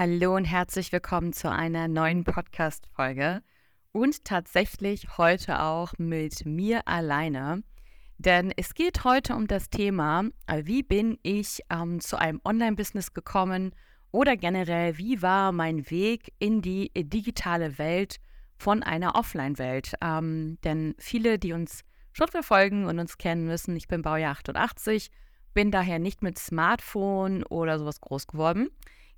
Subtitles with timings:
[0.00, 3.42] Hallo und herzlich willkommen zu einer neuen Podcast-Folge
[3.90, 7.64] und tatsächlich heute auch mit mir alleine.
[8.16, 10.26] Denn es geht heute um das Thema,
[10.62, 13.74] wie bin ich ähm, zu einem Online-Business gekommen
[14.12, 18.18] oder generell, wie war mein Weg in die digitale Welt
[18.56, 19.94] von einer Offline-Welt.
[20.00, 25.10] Ähm, denn viele, die uns schon verfolgen und uns kennen müssen, ich bin Baujahr 88,
[25.54, 28.68] bin daher nicht mit Smartphone oder sowas groß geworden.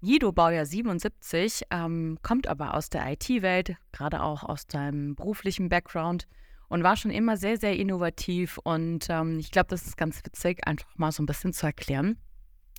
[0.03, 6.27] Guido Baujahr 77 ähm, kommt aber aus der IT-Welt, gerade auch aus seinem beruflichen Background
[6.69, 8.59] und war schon immer sehr, sehr innovativ.
[8.65, 12.17] Und ähm, ich glaube, das ist ganz witzig, einfach mal so ein bisschen zu erklären,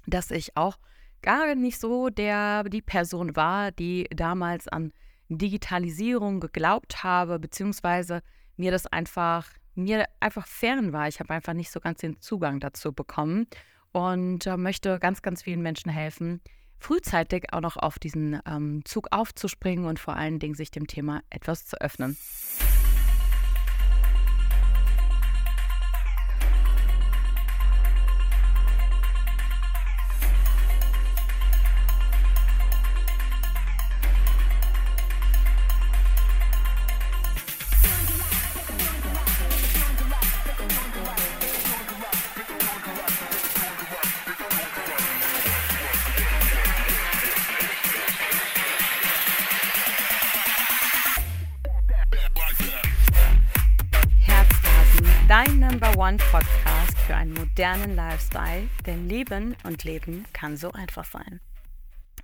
[0.07, 0.79] dass ich auch
[1.21, 4.91] gar nicht so der, die Person war, die damals an
[5.29, 8.23] Digitalisierung geglaubt habe, beziehungsweise
[8.57, 11.07] mir das einfach, mir einfach fern war.
[11.07, 13.45] Ich habe einfach nicht so ganz den Zugang dazu bekommen
[13.91, 16.41] und äh, möchte ganz, ganz vielen Menschen helfen,
[16.81, 21.21] frühzeitig auch noch auf diesen ähm, Zug aufzuspringen und vor allen Dingen sich dem Thema
[21.29, 22.17] etwas zu öffnen.
[57.21, 61.39] Einen modernen Lifestyle, denn Leben und Leben kann so einfach sein.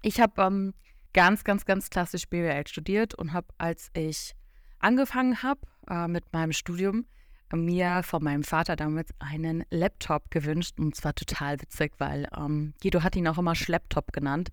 [0.02, 0.73] Ich habe ähm,
[1.14, 4.34] ganz, ganz, ganz klassisch BWL studiert und habe, als ich
[4.80, 7.06] angefangen habe äh, mit meinem Studium,
[7.54, 13.04] mir von meinem Vater damals einen Laptop gewünscht und zwar total witzig, weil ähm, Guido
[13.04, 14.50] hat ihn auch immer Schlepptop genannt.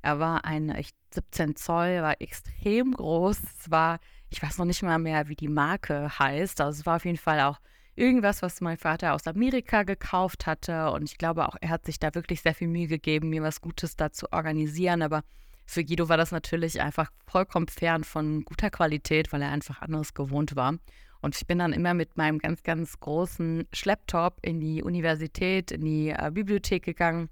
[0.00, 3.40] Er war ein echt 17 Zoll, war extrem groß.
[3.58, 3.98] Es war,
[4.30, 6.60] ich weiß noch nicht mal mehr, wie die Marke heißt.
[6.60, 7.58] Also es war auf jeden Fall auch
[7.98, 10.90] irgendwas, was mein Vater aus Amerika gekauft hatte.
[10.92, 13.60] Und ich glaube auch, er hat sich da wirklich sehr viel Mühe gegeben, mir was
[13.60, 15.02] Gutes da zu organisieren.
[15.02, 15.22] Aber
[15.66, 20.14] für Guido war das natürlich einfach vollkommen fern von guter Qualität, weil er einfach anderes
[20.14, 20.74] gewohnt war.
[21.20, 25.84] Und ich bin dann immer mit meinem ganz, ganz großen Schlepptop in die Universität, in
[25.84, 27.28] die äh, Bibliothek gegangen.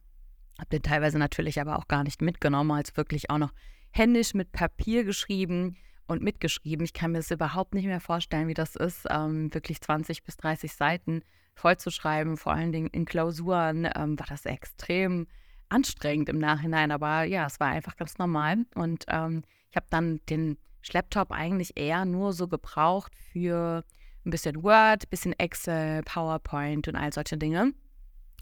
[0.58, 3.52] Habe den teilweise natürlich aber auch gar nicht mitgenommen, als wirklich auch noch
[3.90, 6.84] händisch mit Papier geschrieben und mitgeschrieben.
[6.84, 10.36] Ich kann mir das überhaupt nicht mehr vorstellen, wie das ist, ähm, wirklich 20 bis
[10.36, 11.22] 30 Seiten
[11.54, 12.36] vollzuschreiben.
[12.36, 15.26] Vor allen Dingen in Klausuren ähm, war das extrem
[15.68, 16.90] anstrengend im Nachhinein.
[16.90, 18.58] Aber ja, es war einfach ganz normal.
[18.74, 23.84] Und ähm, ich habe dann den Schlepptop eigentlich eher nur so gebraucht für
[24.24, 27.72] ein bisschen Word, ein bisschen Excel, PowerPoint und all solche Dinge.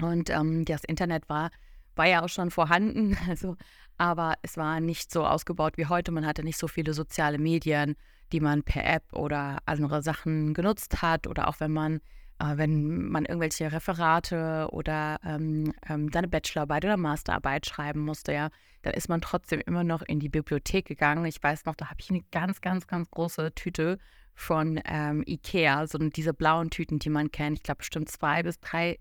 [0.01, 1.51] Und ähm, das Internet war,
[1.97, 3.17] war ja auch schon vorhanden.
[3.29, 3.57] Also
[3.97, 6.11] aber es war nicht so ausgebaut wie heute.
[6.11, 7.95] Man hatte nicht so viele soziale Medien,
[8.33, 12.01] die man per App oder andere Sachen genutzt hat oder auch wenn man
[12.41, 18.51] äh, wenn man irgendwelche Referate oder ähm, ähm, seine Bachelorarbeit oder Masterarbeit schreiben musste, ja,
[18.83, 21.25] dann ist man trotzdem immer noch in die Bibliothek gegangen.
[21.27, 23.99] Ich weiß noch, da habe ich eine ganz, ganz, ganz große Tüte
[24.35, 27.59] von ähm, Ikea, so diese blauen Tüten, die man kennt.
[27.59, 28.99] Ich glaube, bestimmt zwei bis drei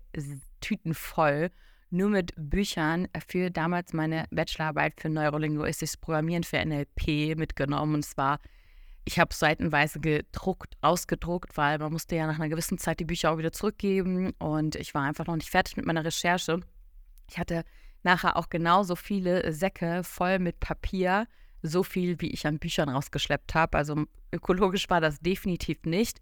[0.60, 1.50] Tüten voll
[1.94, 7.94] nur mit Büchern für damals meine Bachelorarbeit für neurolinguistisches Programmieren für NLP mitgenommen.
[7.94, 8.40] Und zwar,
[9.04, 13.30] ich habe seitenweise gedruckt, ausgedruckt, weil man musste ja nach einer gewissen Zeit die Bücher
[13.30, 14.32] auch wieder zurückgeben.
[14.38, 16.60] Und ich war einfach noch nicht fertig mit meiner Recherche.
[17.30, 17.64] Ich hatte
[18.02, 21.26] nachher auch genauso viele Säcke voll mit Papier,
[21.62, 23.78] so viel wie ich an Büchern rausgeschleppt habe.
[23.78, 26.18] Also ökologisch war das definitiv nicht.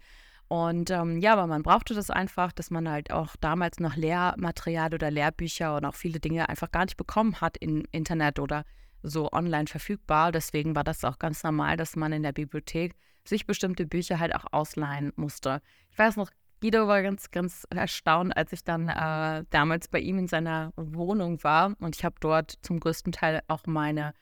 [0.52, 4.92] Und ähm, ja, aber man brauchte das einfach, dass man halt auch damals noch Lehrmaterial
[4.92, 8.66] oder Lehrbücher und auch viele Dinge einfach gar nicht bekommen hat im Internet oder
[9.02, 10.30] so online verfügbar.
[10.30, 14.34] Deswegen war das auch ganz normal, dass man in der Bibliothek sich bestimmte Bücher halt
[14.34, 15.62] auch ausleihen musste.
[15.90, 16.28] Ich weiß noch,
[16.60, 21.42] Guido war ganz, ganz erstaunt, als ich dann äh, damals bei ihm in seiner Wohnung
[21.42, 24.12] war und ich habe dort zum größten Teil auch meine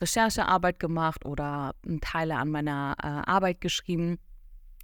[0.00, 4.20] Recherchearbeit gemacht oder Teile an meiner äh, Arbeit geschrieben.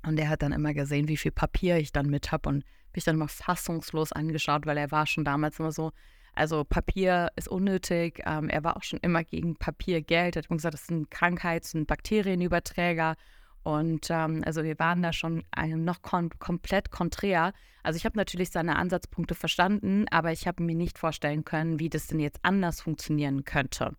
[0.05, 2.65] Und er hat dann immer gesehen, wie viel Papier ich dann mit habe und
[2.95, 5.93] mich dann immer fassungslos angeschaut, weil er war schon damals immer so,
[6.35, 8.23] also Papier ist unnötig.
[8.27, 10.37] Ähm, er war auch schon immer gegen Papiergeld.
[10.37, 13.17] Er hat gesagt, das ist ein Krankheits- und Bakterienüberträger.
[13.63, 17.53] Und ähm, also wir waren da schon noch kom komplett konträr.
[17.83, 21.89] Also ich habe natürlich seine Ansatzpunkte verstanden, aber ich habe mir nicht vorstellen können, wie
[21.89, 23.97] das denn jetzt anders funktionieren könnte.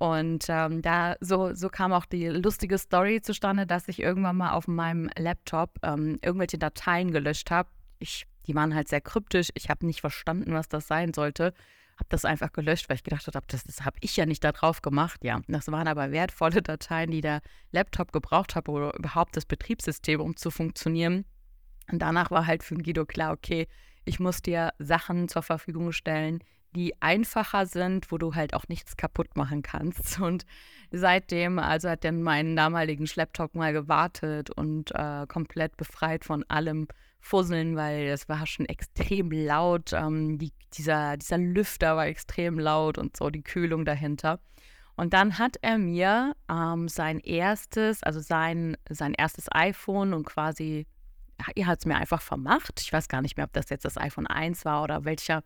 [0.00, 4.52] Und ähm, da so, so kam auch die lustige Story zustande, dass ich irgendwann mal
[4.52, 7.68] auf meinem Laptop ähm, irgendwelche Dateien gelöscht habe.
[8.00, 9.50] die waren halt sehr kryptisch.
[9.52, 11.52] Ich habe nicht verstanden, was das sein sollte.
[11.96, 14.52] habe das einfach gelöscht, weil ich gedacht habe, das, das habe ich ja nicht da
[14.52, 15.22] drauf gemacht.
[15.22, 20.18] Ja, das waren aber wertvolle Dateien, die der Laptop gebraucht hat oder überhaupt das Betriebssystem,
[20.18, 21.26] um zu funktionieren.
[21.92, 23.68] Und danach war halt für Guido klar, okay,
[24.06, 26.42] ich muss dir Sachen zur Verfügung stellen,
[26.74, 30.20] die einfacher sind, wo du halt auch nichts kaputt machen kannst.
[30.20, 30.46] Und
[30.90, 36.88] seitdem, also hat er meinen damaligen Schlepptop mal gewartet und äh, komplett befreit von allem
[37.20, 39.92] Fusseln, weil es war schon extrem laut.
[39.92, 44.40] Ähm, die, dieser, dieser Lüfter war extrem laut und so die Kühlung dahinter.
[44.96, 50.86] Und dann hat er mir ähm, sein erstes, also sein, sein erstes iPhone und quasi,
[51.54, 52.80] er hat es mir einfach vermacht.
[52.80, 55.42] Ich weiß gar nicht mehr, ob das jetzt das iPhone 1 war oder welcher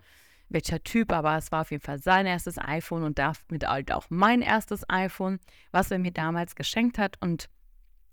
[0.54, 4.06] welcher Typ, aber es war auf jeden Fall sein erstes iPhone und damit halt auch
[4.08, 5.38] mein erstes iPhone,
[5.72, 7.16] was er mir damals geschenkt hat.
[7.20, 7.50] Und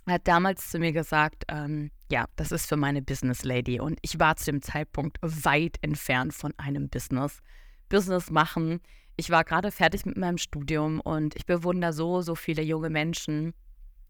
[0.07, 3.79] hat damals zu mir gesagt, ähm, ja, das ist für meine Business Lady.
[3.79, 7.39] Und ich war zu dem Zeitpunkt weit entfernt von einem Business.
[7.87, 8.81] Business machen.
[9.15, 13.53] Ich war gerade fertig mit meinem Studium und ich bewundere so, so viele junge Menschen,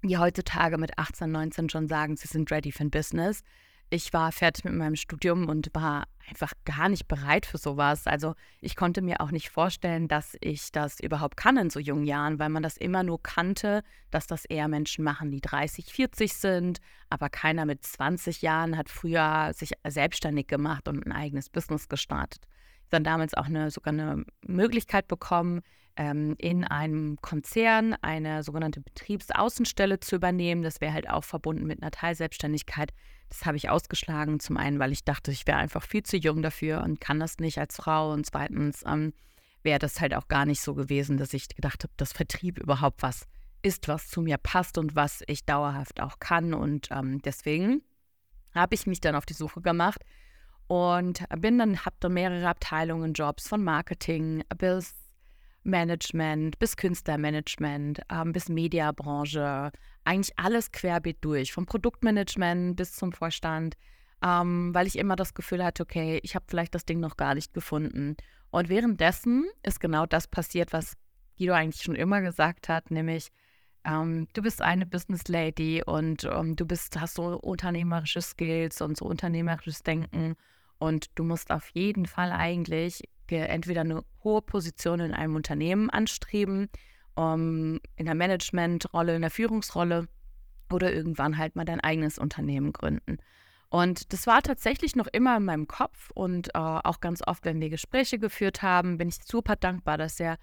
[0.04, 3.44] die heutzutage mit 18, 19 schon sagen, sie sind ready für ein Business
[3.92, 8.08] ich war fertig mit meinem Studium und war einfach gar nicht bereit für sowas.
[8.08, 12.06] Also ich konnte mir auch nicht vorstellen, dass ich das überhaupt kann in so jungen
[12.06, 16.34] Jahren, weil man das immer nur kannte, dass das eher Menschen machen, die 30, 40
[16.34, 16.80] sind,
[17.10, 22.46] aber keiner mit 20 Jahren hat früher sich selbstständig gemacht und ein eigenes Business gestartet.
[22.46, 25.62] Ich habe dann damals auch eine, sogar eine Möglichkeit bekommen,
[25.96, 30.64] ähm, in einem Konzern eine sogenannte Betriebsaußenstelle zu übernehmen.
[30.64, 32.94] Das wäre halt auch verbunden mit einer Teilselbstständigkeit.
[33.30, 34.40] Das habe ich ausgeschlagen.
[34.40, 37.38] Zum einen, weil ich dachte, ich wäre einfach viel zu jung dafür und kann das
[37.38, 38.12] nicht als Frau.
[38.12, 39.14] Und zweitens ähm,
[39.64, 43.02] wäre das halt auch gar nicht so gewesen, dass ich gedacht habe, dass Vertrieb überhaupt
[43.04, 43.28] was
[43.62, 46.54] ist, was zu mir passt und was ich dauerhaft auch kann.
[46.54, 47.82] Und ähm, deswegen
[48.54, 50.04] habe ich mich dann auf die Suche gemacht
[50.68, 54.96] und bin dann, habe dann mehrere Abteilungen, Jobs von Marketing bis
[55.64, 59.72] Management bis Künstlermanagement ähm, bis Mediabranche,
[60.04, 63.76] eigentlich alles querbeet durch, vom Produktmanagement bis zum Vorstand,
[64.24, 67.36] ähm, weil ich immer das Gefühl hatte, okay, ich habe vielleicht das Ding noch gar
[67.36, 68.16] nicht gefunden.
[68.50, 70.98] Und währenddessen ist genau das passiert, was
[71.38, 73.30] Guido eigentlich schon immer gesagt hat, nämlich
[73.84, 78.98] ähm, du bist eine Business Lady und ähm, du bist, hast so unternehmerische Skills und
[78.98, 80.36] so unternehmerisches Denken
[80.78, 83.04] und du musst auf jeden Fall eigentlich
[83.38, 86.70] entweder eine hohe Position in einem Unternehmen anstreben,
[87.16, 90.08] um, in der Managementrolle, in der Führungsrolle
[90.72, 93.18] oder irgendwann halt mal dein eigenes Unternehmen gründen.
[93.70, 97.62] Und das war tatsächlich noch immer in meinem Kopf und äh, auch ganz oft, wenn
[97.62, 100.38] wir Gespräche geführt haben, bin ich super dankbar, dass er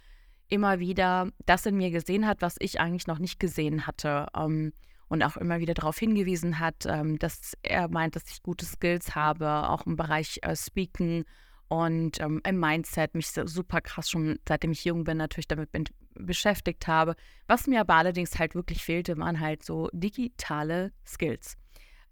[0.49, 4.29] immer wieder das in mir gesehen hat, was ich eigentlich noch nicht gesehen hatte.
[4.35, 4.73] Ähm,
[5.09, 9.15] und auch immer wieder darauf hingewiesen hat, ähm, dass er meint, dass ich gute Skills
[9.15, 11.25] habe, auch im Bereich äh, Speaken
[11.69, 15.85] und ähm, im Mindset mich super krass schon seitdem ich jung bin natürlich damit bin,
[16.15, 17.15] beschäftigt habe.
[17.47, 21.57] Was mir aber allerdings halt wirklich fehlte, waren halt so digitale Skills.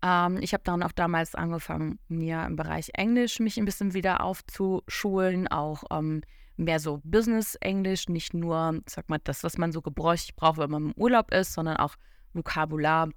[0.02, 4.22] Ähm, ich habe dann auch damals angefangen, mir im Bereich Englisch mich ein bisschen wieder
[4.22, 6.20] aufzuschulen, auch ähm,
[6.56, 10.84] mehr so Business-Englisch, nicht nur, sag mal, das, was man so gebräuchlich braucht, wenn man
[10.86, 11.96] im Urlaub ist, sondern auch
[12.34, 13.08] Vokabular,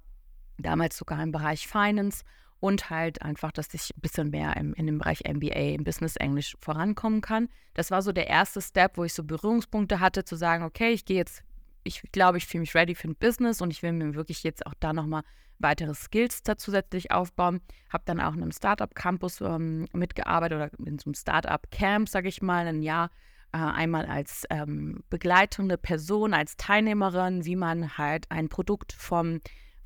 [0.58, 2.24] damals sogar im Bereich Finance
[2.60, 6.16] und halt einfach, dass ich ein bisschen mehr im, in dem Bereich MBA, im Business
[6.16, 7.48] Englisch vorankommen kann.
[7.74, 11.04] Das war so der erste Step, wo ich so Berührungspunkte hatte, zu sagen, okay, ich
[11.04, 11.42] gehe jetzt,
[11.82, 14.66] ich glaube, ich fühle mich ready für ein Business und ich will mir wirklich jetzt
[14.66, 15.22] auch da nochmal
[15.58, 17.60] weitere Skills da zusätzlich aufbauen.
[17.90, 22.42] Habe dann auch in einem Startup-Campus ähm, mitgearbeitet oder in so einem Startup-Camp, sage ich
[22.42, 23.10] mal, ein Jahr.
[23.52, 29.40] Äh, einmal als ähm, begleitende Person, als Teilnehmerin, wie man halt ein Produkt vom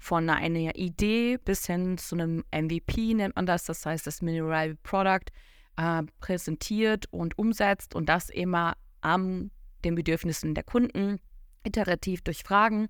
[0.05, 4.75] von einer Idee bis hin zu einem MVP nennt man das, das heißt das Mineral
[4.83, 5.33] Product,
[5.79, 9.51] äh, präsentiert und umsetzt und das immer an
[9.83, 11.21] den Bedürfnissen der Kunden,
[11.65, 12.89] iterativ durch Fragen.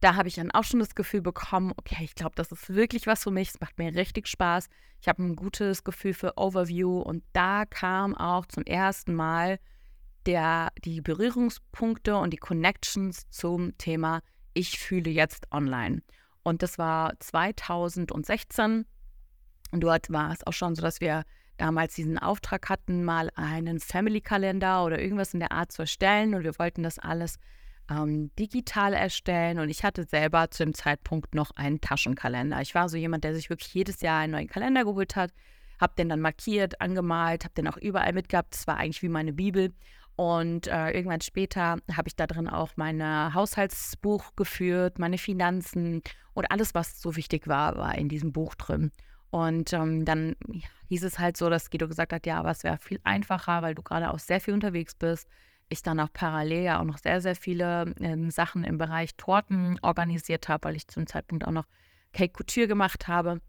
[0.00, 3.06] Da habe ich dann auch schon das Gefühl bekommen, okay, ich glaube, das ist wirklich
[3.06, 4.68] was für mich, es macht mir richtig Spaß.
[5.00, 9.60] Ich habe ein gutes Gefühl für Overview und da kam auch zum ersten Mal
[10.26, 14.20] der, die Berührungspunkte und die Connections zum Thema
[14.52, 16.02] Ich fühle jetzt online.
[16.46, 18.86] Und das war 2016.
[19.72, 21.24] Und dort war es auch schon so, dass wir
[21.56, 26.36] damals diesen Auftrag hatten, mal einen Family-Kalender oder irgendwas in der Art zu erstellen.
[26.36, 27.40] Und wir wollten das alles
[27.90, 29.58] ähm, digital erstellen.
[29.58, 32.60] Und ich hatte selber zu dem Zeitpunkt noch einen Taschenkalender.
[32.60, 35.32] Ich war so jemand, der sich wirklich jedes Jahr einen neuen Kalender geholt hat,
[35.80, 38.54] habe den dann markiert, angemalt, habe den auch überall mitgehabt.
[38.54, 39.74] Das war eigentlich wie meine Bibel.
[40.16, 43.02] Und äh, irgendwann später habe ich da drin auch mein
[43.34, 48.92] Haushaltsbuch geführt, meine Finanzen und alles, was so wichtig war, war in diesem Buch drin.
[49.30, 50.36] Und ähm, dann
[50.88, 53.74] hieß es halt so, dass Guido gesagt hat, ja, aber es wäre viel einfacher, weil
[53.74, 55.28] du gerade auch sehr viel unterwegs bist.
[55.68, 59.78] Ich dann auch parallel ja auch noch sehr, sehr viele ähm, Sachen im Bereich Torten
[59.82, 61.66] organisiert habe, weil ich zum Zeitpunkt auch noch
[62.12, 63.40] Cake Couture gemacht habe.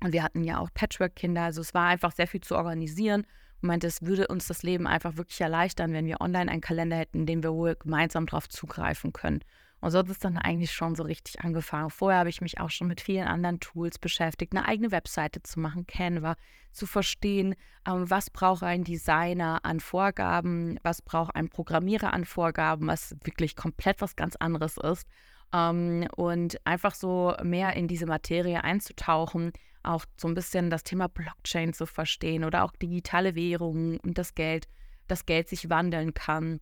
[0.00, 1.42] Und wir hatten ja auch Patchwork-Kinder.
[1.42, 3.26] Also es war einfach sehr viel zu organisieren
[3.64, 7.20] meinte, es würde uns das Leben einfach wirklich erleichtern, wenn wir online einen Kalender hätten,
[7.20, 9.40] in dem wir wohl gemeinsam darauf zugreifen können.
[9.84, 11.90] Und so hat es dann eigentlich schon so richtig angefangen.
[11.90, 15.60] Vorher habe ich mich auch schon mit vielen anderen Tools beschäftigt, eine eigene Webseite zu
[15.60, 16.36] machen, Canva,
[16.72, 17.54] zu verstehen,
[17.86, 23.56] ähm, was braucht ein Designer an Vorgaben, was braucht ein Programmierer an Vorgaben, was wirklich
[23.56, 25.06] komplett was ganz anderes ist.
[25.52, 29.52] Ähm, und einfach so mehr in diese Materie einzutauchen,
[29.84, 34.34] auch so ein bisschen das Thema Blockchain zu verstehen oder auch digitale Währungen und das
[34.34, 34.68] Geld,
[35.08, 36.60] das Geld sich wandeln kann,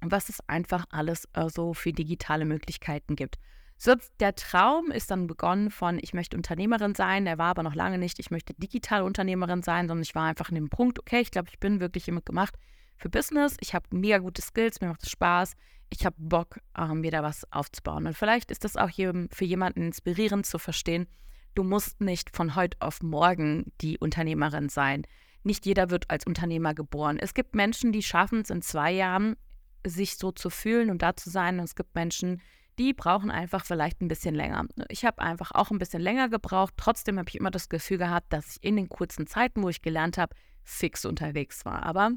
[0.00, 3.38] was es einfach alles äh, so für digitale Möglichkeiten gibt.
[3.80, 7.76] So, der Traum ist dann begonnen von, ich möchte Unternehmerin sein, der war aber noch
[7.76, 11.20] lange nicht, ich möchte digitale Unternehmerin sein, sondern ich war einfach in dem Punkt, okay,
[11.20, 12.56] ich glaube, ich bin wirklich jemand gemacht
[12.96, 15.54] für Business, ich habe mega gute Skills, mir macht es Spaß,
[15.90, 18.08] ich habe Bock, ähm, mir da was aufzubauen.
[18.08, 21.06] Und vielleicht ist das auch hier für jemanden inspirierend zu verstehen,
[21.54, 25.06] Du musst nicht von heute auf morgen die Unternehmerin sein.
[25.42, 27.18] Nicht jeder wird als Unternehmer geboren.
[27.18, 29.36] Es gibt Menschen, die schaffen es in zwei Jahren,
[29.86, 31.58] sich so zu fühlen und da zu sein.
[31.58, 32.40] Und es gibt Menschen,
[32.78, 34.66] die brauchen einfach vielleicht ein bisschen länger.
[34.88, 36.74] Ich habe einfach auch ein bisschen länger gebraucht.
[36.76, 39.82] Trotzdem habe ich immer das Gefühl gehabt, dass ich in den kurzen Zeiten, wo ich
[39.82, 41.82] gelernt habe, fix unterwegs war.
[41.82, 42.12] Aber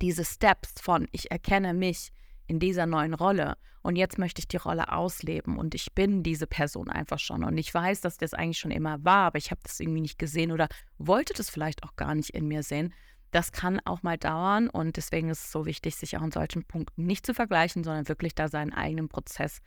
[0.00, 2.10] diese Steps von ich erkenne mich,
[2.48, 3.56] in dieser neuen Rolle.
[3.82, 5.56] Und jetzt möchte ich die Rolle ausleben.
[5.56, 7.44] Und ich bin diese Person einfach schon.
[7.44, 10.18] Und ich weiß, dass das eigentlich schon immer war, aber ich habe das irgendwie nicht
[10.18, 12.92] gesehen oder wollte das vielleicht auch gar nicht in mir sehen.
[13.30, 14.68] Das kann auch mal dauern.
[14.68, 18.08] Und deswegen ist es so wichtig, sich auch in solchen Punkten nicht zu vergleichen, sondern
[18.08, 19.60] wirklich da seinen eigenen Prozess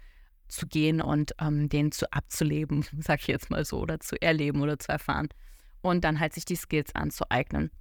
[0.48, 4.62] zu gehen und ähm, den zu abzuleben, sag ich jetzt mal so, oder zu erleben
[4.62, 5.30] oder zu erfahren.
[5.82, 7.72] Und dann halt sich die Skills anzueignen.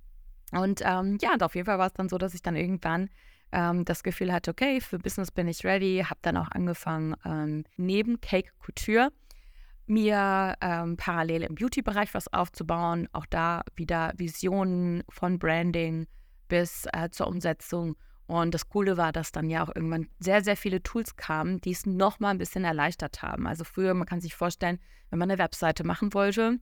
[0.52, 3.08] Und ähm, ja, und auf jeden Fall war es dann so, dass ich dann irgendwann
[3.52, 7.64] ähm, das Gefühl hatte, okay, für Business bin ich ready, habe dann auch angefangen, ähm,
[7.76, 9.10] neben Cake Couture
[9.86, 16.06] mir ähm, parallel im Beauty-Bereich was aufzubauen, auch da wieder Visionen von Branding
[16.48, 17.96] bis äh, zur Umsetzung.
[18.26, 21.72] Und das Coole war, dass dann ja auch irgendwann sehr, sehr viele Tools kamen, die
[21.72, 23.48] es nochmal ein bisschen erleichtert haben.
[23.48, 24.78] Also früher, man kann sich vorstellen,
[25.10, 26.60] wenn man eine Webseite machen wollte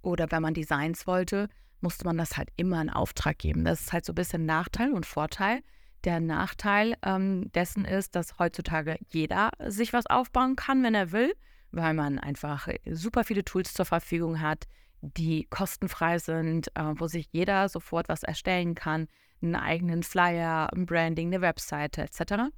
[0.00, 1.50] oder wenn man Designs wollte,
[1.82, 3.64] musste man das halt immer in Auftrag geben.
[3.64, 5.60] Das ist halt so ein bisschen Nachteil und Vorteil.
[6.04, 11.34] Der Nachteil ähm, dessen ist, dass heutzutage jeder sich was aufbauen kann, wenn er will,
[11.72, 14.64] weil man einfach super viele Tools zur Verfügung hat,
[15.02, 19.08] die kostenfrei sind, äh, wo sich jeder sofort was erstellen kann,
[19.42, 22.50] einen eigenen Flyer, ein Branding, eine Webseite etc.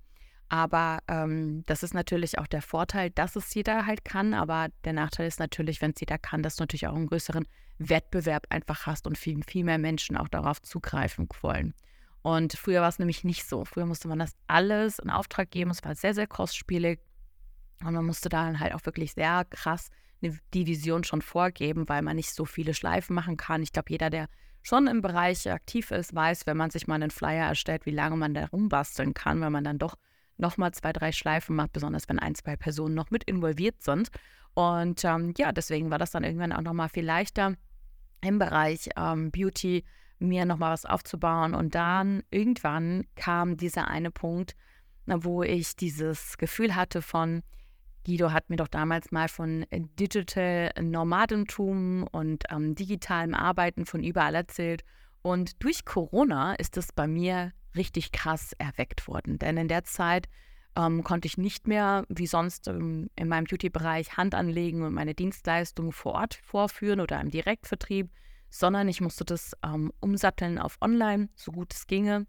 [0.48, 4.34] Aber ähm, das ist natürlich auch der Vorteil, dass es jeder halt kann.
[4.34, 7.46] Aber der Nachteil ist natürlich, wenn es jeder kann, dass du natürlich auch einen größeren
[7.78, 11.74] Wettbewerb einfach hast und viel, viel mehr Menschen auch darauf zugreifen wollen.
[12.22, 13.64] Und früher war es nämlich nicht so.
[13.64, 15.70] Früher musste man das alles in Auftrag geben.
[15.70, 17.00] Es war sehr, sehr kostspielig.
[17.84, 19.90] Und man musste dann halt auch wirklich sehr krass
[20.54, 23.62] die Vision schon vorgeben, weil man nicht so viele Schleifen machen kann.
[23.62, 24.28] Ich glaube, jeder, der
[24.62, 28.16] schon im Bereich aktiv ist, weiß, wenn man sich mal einen Flyer erstellt, wie lange
[28.16, 29.96] man da rumbasteln kann, weil man dann doch
[30.36, 34.10] nochmal zwei, drei Schleifen macht, besonders wenn ein, zwei Personen noch mit involviert sind.
[34.54, 37.56] Und ähm, ja, deswegen war das dann irgendwann auch nochmal viel leichter
[38.20, 39.84] im Bereich ähm, Beauty
[40.22, 41.54] mir nochmal was aufzubauen.
[41.54, 44.54] Und dann irgendwann kam dieser eine Punkt,
[45.06, 47.42] wo ich dieses Gefühl hatte von,
[48.04, 54.34] Guido hat mir doch damals mal von Digital Nomadentum und ähm, digitalem Arbeiten von überall
[54.34, 54.82] erzählt.
[55.22, 59.38] Und durch Corona ist es bei mir richtig krass erweckt worden.
[59.38, 60.28] Denn in der Zeit
[60.76, 65.14] ähm, konnte ich nicht mehr wie sonst ähm, in meinem Beauty-Bereich Hand anlegen und meine
[65.14, 68.10] Dienstleistungen vor Ort vorführen oder im Direktvertrieb,
[68.52, 72.26] sondern ich musste das ähm, umsatteln auf online, so gut es ginge,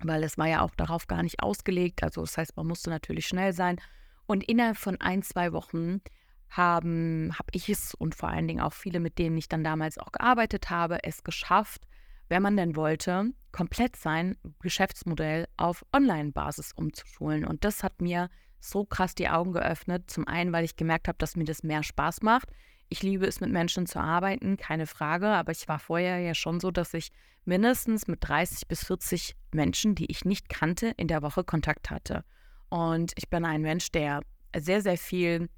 [0.00, 2.02] weil es war ja auch darauf gar nicht ausgelegt.
[2.02, 3.78] Also das heißt, man musste natürlich schnell sein.
[4.26, 6.00] Und innerhalb von ein, zwei Wochen
[6.48, 9.98] haben, habe ich es und vor allen Dingen auch viele, mit denen ich dann damals
[9.98, 11.82] auch gearbeitet habe, es geschafft,
[12.28, 17.44] wenn man denn wollte, komplett sein Geschäftsmodell auf Online-Basis umzuschulen.
[17.44, 20.10] Und das hat mir so krass die Augen geöffnet.
[20.10, 22.48] Zum einen, weil ich gemerkt habe, dass mir das mehr Spaß macht.
[22.92, 26.58] Ich liebe es, mit Menschen zu arbeiten, keine Frage, aber ich war vorher ja schon
[26.58, 27.12] so, dass ich
[27.44, 32.24] mindestens mit 30 bis 40 Menschen, die ich nicht kannte, in der Woche Kontakt hatte.
[32.68, 34.22] Und ich bin ein Mensch, der
[34.56, 35.48] sehr, sehr viel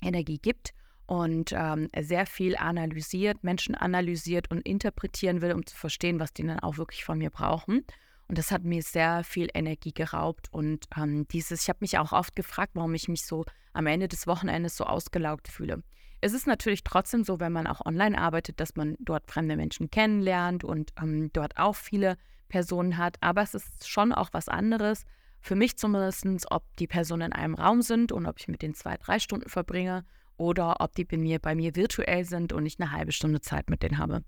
[0.00, 0.74] Energie gibt
[1.06, 6.46] und ähm, sehr viel analysiert, Menschen analysiert und interpretieren will, um zu verstehen, was die
[6.46, 7.84] dann auch wirklich von mir brauchen.
[8.28, 10.48] Und das hat mir sehr viel Energie geraubt.
[10.52, 14.08] Und ähm, dieses, ich habe mich auch oft gefragt, warum ich mich so am Ende
[14.08, 15.82] des Wochenendes so ausgelaugt fühle.
[16.20, 19.90] Es ist natürlich trotzdem so, wenn man auch online arbeitet, dass man dort fremde Menschen
[19.90, 22.16] kennenlernt und ähm, dort auch viele
[22.48, 23.16] Personen hat.
[23.20, 25.04] Aber es ist schon auch was anderes.
[25.40, 28.74] Für mich zumindest, ob die Personen in einem Raum sind und ob ich mit denen
[28.74, 30.04] zwei, drei Stunden verbringe
[30.36, 33.70] oder ob die bei mir, bei mir virtuell sind und ich eine halbe Stunde Zeit
[33.70, 34.22] mit denen habe.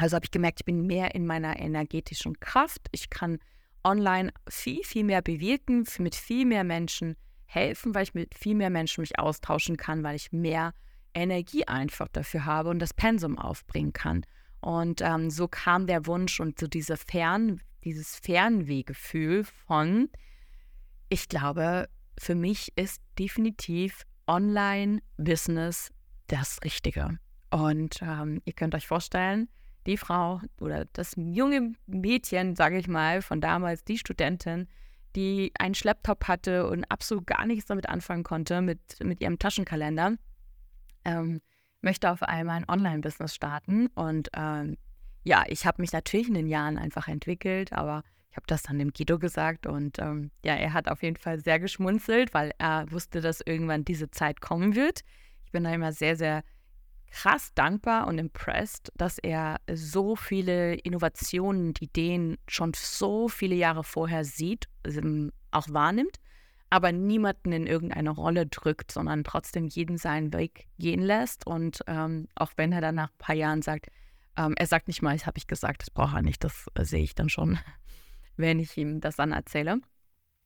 [0.00, 2.80] Also habe ich gemerkt, ich bin mehr in meiner energetischen Kraft.
[2.90, 3.38] Ich kann
[3.84, 8.70] online viel, viel mehr bewirken, mit viel mehr Menschen helfen, weil ich mit viel mehr
[8.70, 10.72] Menschen mich austauschen kann, weil ich mehr
[11.12, 14.24] Energie einfach dafür habe und das Pensum aufbringen kann.
[14.60, 20.08] Und ähm, so kam der Wunsch und so diese Fern, dieses Fernwehgefühl von,
[21.10, 21.88] ich glaube,
[22.18, 25.90] für mich ist definitiv Online-Business
[26.28, 27.18] das Richtige.
[27.50, 29.48] Und ähm, ihr könnt euch vorstellen,
[29.86, 34.68] die Frau oder das junge Mädchen, sage ich mal, von damals, die Studentin,
[35.16, 40.16] die einen Schlepptop hatte und absolut gar nichts damit anfangen konnte, mit, mit ihrem Taschenkalender,
[41.04, 41.40] ähm,
[41.80, 43.88] möchte auf einmal ein Online-Business starten.
[43.88, 44.76] Und ähm,
[45.24, 48.78] ja, ich habe mich natürlich in den Jahren einfach entwickelt, aber ich habe das dann
[48.78, 52.90] dem Guido gesagt und ähm, ja, er hat auf jeden Fall sehr geschmunzelt, weil er
[52.92, 55.00] wusste, dass irgendwann diese Zeit kommen wird.
[55.44, 56.44] Ich bin da immer sehr, sehr
[57.10, 63.84] krass dankbar und impressed, dass er so viele Innovationen und Ideen schon so viele Jahre
[63.84, 66.16] vorher sieht, ähm, auch wahrnimmt,
[66.70, 71.46] aber niemanden in irgendeine Rolle drückt, sondern trotzdem jeden seinen Weg gehen lässt.
[71.46, 73.88] Und ähm, auch wenn er dann nach ein paar Jahren sagt,
[74.36, 76.84] ähm, er sagt nicht mal, das habe ich gesagt, das braucht er nicht, das äh,
[76.84, 77.58] sehe ich dann schon,
[78.36, 79.80] wenn ich ihm das dann erzähle.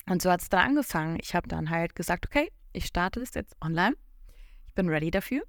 [0.07, 1.19] Und so hat es dann angefangen.
[1.21, 3.97] Ich habe dann halt gesagt, okay, ich starte das jetzt online.
[4.67, 5.43] Ich bin ready dafür.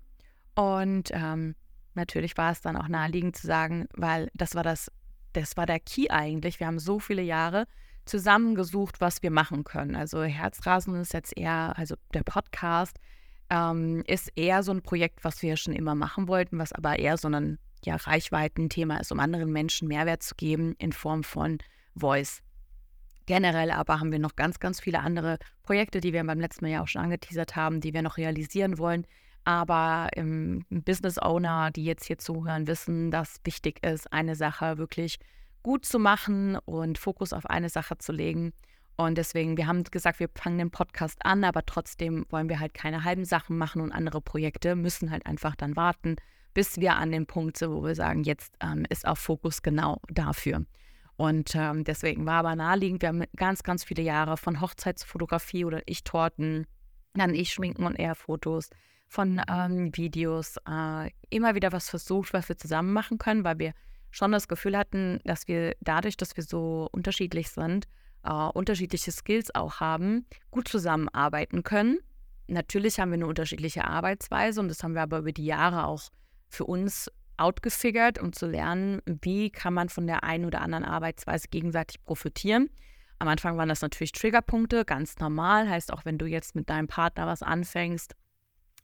[0.55, 1.55] Und ähm,
[1.93, 4.91] natürlich war es dann auch naheliegend zu sagen, weil das war das,
[5.33, 6.59] das war der Key eigentlich.
[6.59, 7.67] Wir haben so viele Jahre
[8.05, 9.95] zusammengesucht, was wir machen können.
[9.95, 12.99] Also Herzrasen ist jetzt eher, also der Podcast
[13.49, 17.17] ähm, ist eher so ein Projekt, was wir schon immer machen wollten, was aber eher
[17.17, 21.59] so ein ja, Reichweitenthema ist, um anderen Menschen Mehrwert zu geben in Form von
[21.95, 22.41] Voice.
[23.25, 26.71] Generell aber haben wir noch ganz, ganz viele andere Projekte, die wir beim letzten Mal
[26.71, 29.07] ja auch schon angeteasert haben, die wir noch realisieren wollen,
[29.45, 35.19] aber im Business Owner, die jetzt hier zuhören, wissen, dass wichtig ist, eine Sache wirklich
[35.63, 38.53] gut zu machen und Fokus auf eine Sache zu legen.
[38.97, 42.73] Und deswegen, wir haben gesagt, wir fangen den Podcast an, aber trotzdem wollen wir halt
[42.73, 46.15] keine halben Sachen machen und andere Projekte müssen halt einfach dann warten,
[46.53, 50.01] bis wir an den Punkt sind, wo wir sagen, jetzt ähm, ist auch Fokus genau
[50.09, 50.65] dafür.
[51.17, 55.81] Und ähm, deswegen war aber naheliegend, wir haben ganz, ganz viele Jahre von Hochzeitsfotografie oder
[55.85, 56.65] ich Torten,
[57.13, 58.69] dann ich Schminken und eher Fotos,
[59.15, 63.73] von ähm, Videos äh, immer wieder was versucht, was wir zusammen machen können, weil wir
[64.11, 67.87] schon das Gefühl hatten, dass wir dadurch, dass wir so unterschiedlich sind,
[68.23, 71.99] äh, unterschiedliche Skills auch haben, gut zusammenarbeiten können.
[72.47, 76.03] Natürlich haben wir eine unterschiedliche Arbeitsweise und das haben wir aber über die Jahre auch
[76.49, 81.47] für uns outgefigert, um zu lernen, wie kann man von der einen oder anderen Arbeitsweise
[81.49, 82.69] gegenseitig profitieren.
[83.19, 85.69] Am Anfang waren das natürlich Triggerpunkte, ganz normal.
[85.69, 88.13] Heißt auch, wenn du jetzt mit deinem Partner was anfängst,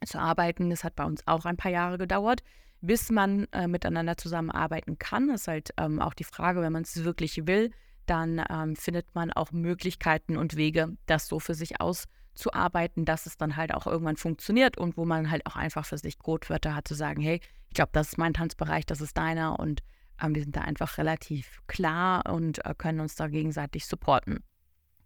[0.05, 0.69] zu arbeiten.
[0.69, 2.43] Das hat bei uns auch ein paar Jahre gedauert,
[2.81, 5.27] bis man äh, miteinander zusammenarbeiten kann.
[5.27, 7.71] Das ist halt ähm, auch die Frage, wenn man es wirklich will,
[8.05, 13.37] dann ähm, findet man auch Möglichkeiten und Wege, das so für sich auszuarbeiten, dass es
[13.37, 16.87] dann halt auch irgendwann funktioniert und wo man halt auch einfach für sich Codewörter hat,
[16.87, 19.81] zu sagen, hey, ich glaube, das ist mein Tanzbereich, das ist deiner und
[20.21, 24.43] ähm, wir sind da einfach relativ klar und äh, können uns da gegenseitig supporten.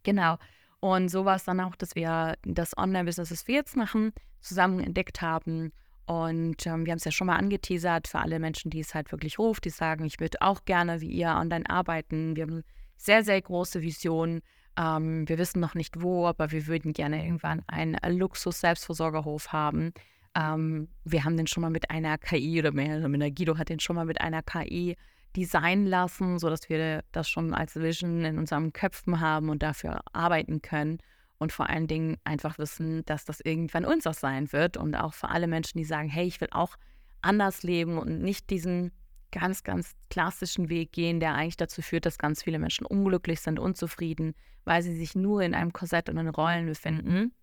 [0.03, 0.38] Genau.
[0.85, 4.79] Und so war es dann auch, dass wir das Online-Business, das wir jetzt machen, zusammen
[4.79, 5.71] entdeckt haben.
[6.05, 9.11] Und ähm, wir haben es ja schon mal angeteasert für alle Menschen, die es halt
[9.11, 12.35] wirklich ruft, die sagen, ich würde auch gerne wie ihr online arbeiten.
[12.35, 12.61] Wir haben
[12.97, 14.43] sehr, sehr große Visionen.
[14.77, 19.91] Ähm, wir wissen noch nicht wo, aber wir würden gerne irgendwann einen Luxus-Selbstversorgerhof haben.
[20.35, 23.57] Ähm, wir haben den schon mal mit einer KI oder mehr, also mit der Guido
[23.57, 24.97] hat den schon mal mit einer KI
[25.35, 30.61] designen lassen, sodass wir das schon als Vision in unseren Köpfen haben und dafür arbeiten
[30.61, 30.99] können.
[31.37, 34.77] Und vor allen Dingen einfach wissen, dass das irgendwann unser sein wird.
[34.77, 36.77] Und auch für alle Menschen, die sagen, hey, ich will auch
[37.21, 38.91] anders leben und nicht diesen
[39.31, 43.59] ganz, ganz klassischen Weg gehen, der eigentlich dazu führt, dass ganz viele Menschen unglücklich sind,
[43.59, 47.33] unzufrieden, weil sie sich nur in einem Korsett und in Rollen befinden,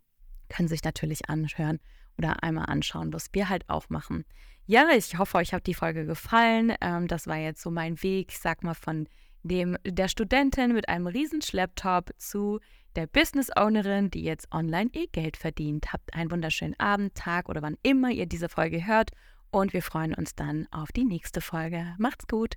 [0.48, 1.80] können sich natürlich anhören
[2.16, 4.24] oder einmal anschauen, was wir halt auch machen.
[4.66, 6.74] Ja, ich hoffe, euch hat die Folge gefallen.
[6.80, 9.08] Ähm, das war jetzt so mein Weg, sag mal, von
[9.42, 12.60] dem der Studentin mit einem riesen Schlepptop zu
[12.94, 15.92] der Business Ownerin, die jetzt online ihr Geld verdient.
[15.92, 19.10] Habt einen wunderschönen Abend, Tag oder wann immer ihr diese Folge hört
[19.50, 21.94] und wir freuen uns dann auf die nächste Folge.
[21.98, 22.54] Macht's gut!